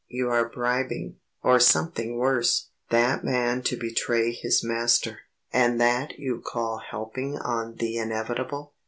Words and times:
You 0.07 0.31
are 0.31 0.49
bribing, 0.49 1.17
or 1.43 1.59
something 1.59 2.17
worse, 2.17 2.69
that 2.89 3.23
man 3.23 3.61
to 3.61 3.77
betray 3.77 4.31
his 4.31 4.63
master. 4.63 5.19
And 5.53 5.79
that 5.79 6.17
you 6.17 6.41
call 6.43 6.79
helping 6.79 7.37
on 7.37 7.75
the 7.75 7.97
inevitable...." 7.97 8.73